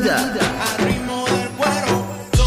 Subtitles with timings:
[0.00, 0.32] vida.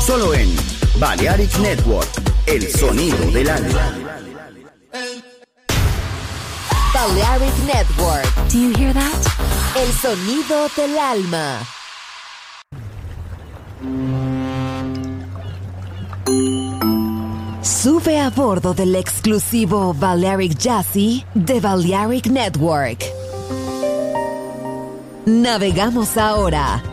[0.06, 0.56] Solo en
[1.00, 2.10] Balearic Network,
[2.46, 3.94] el sonido del alma.
[6.94, 8.26] Balearic Network.
[8.52, 9.12] Do you hear that?
[9.76, 11.60] El sonido del alma.
[17.62, 23.04] Sube a bordo del exclusivo Balearic Jazzy de Balearic Network.
[25.26, 26.93] Navegamos ahora.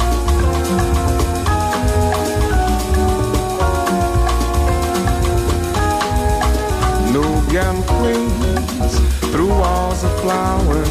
[7.51, 8.99] Nubian queens
[9.29, 10.87] through walls of flowers,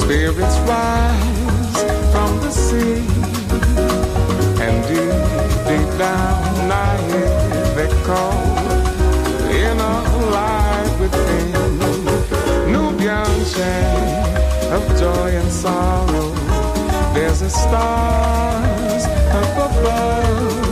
[0.00, 3.02] spirits rise from the sea,
[4.62, 5.18] and deep,
[5.66, 8.38] deep down I hear they call
[9.50, 9.96] in a
[10.30, 11.52] life within.
[12.70, 16.30] Nubian chant of joy and sorrow.
[17.14, 20.63] There's a stars up above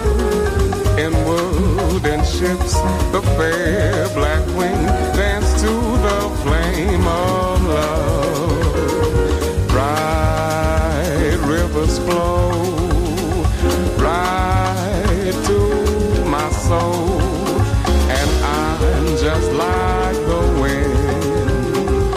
[2.42, 2.74] ships,
[3.14, 4.82] the fair black wing
[5.14, 5.72] dance to
[6.06, 8.74] the flame of love.
[9.68, 12.50] Bright rivers flow
[14.06, 15.58] right to
[16.34, 17.20] my soul,
[18.18, 22.14] and I'm just like the wind,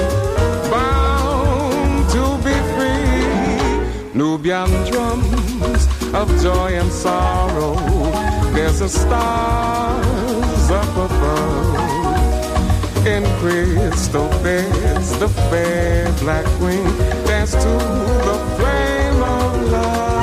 [0.71, 4.17] bound to be free.
[4.17, 5.81] Nubian drums
[6.15, 7.75] of joy and sorrow.
[8.53, 11.75] There's a stars up above.
[13.05, 16.85] In crystal beds, the fair black wing
[17.27, 17.73] dance to
[18.29, 20.14] the flame of love.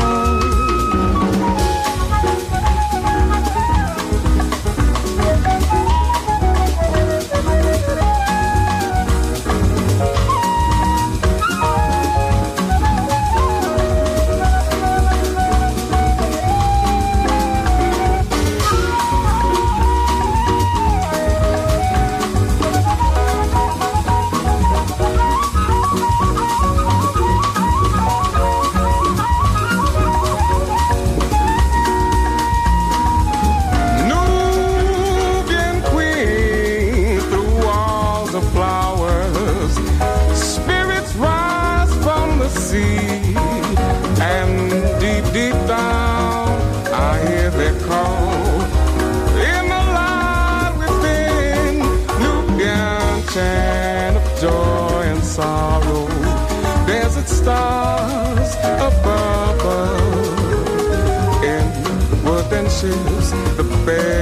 [63.85, 64.22] Baby.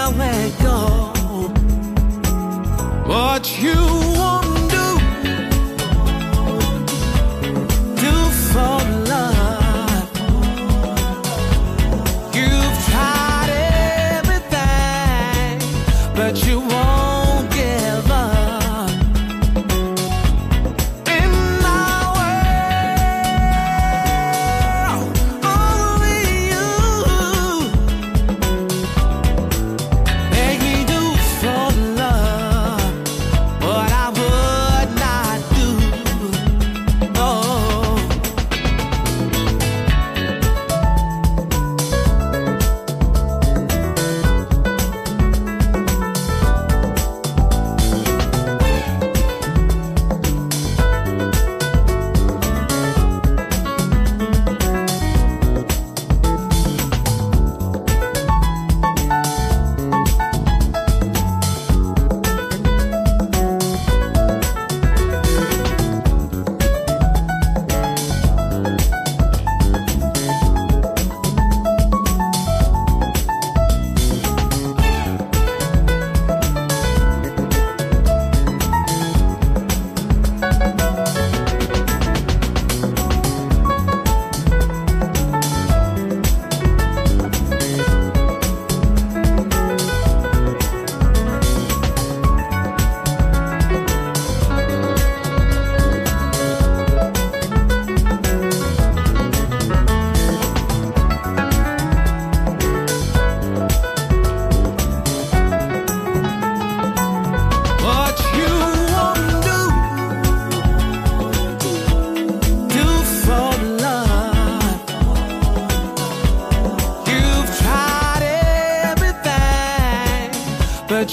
[0.00, 1.12] now and go.
[3.06, 4.19] But you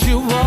[0.06, 0.47] you want.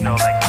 [0.00, 0.39] you know, like